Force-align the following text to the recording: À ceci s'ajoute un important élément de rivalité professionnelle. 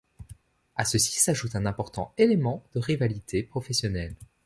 À 0.77 0.83
ceci 0.83 1.19
s'ajoute 1.19 1.55
un 1.55 1.67
important 1.67 2.11
élément 2.17 2.63
de 2.73 2.79
rivalité 2.79 3.43
professionnelle. 3.43 4.15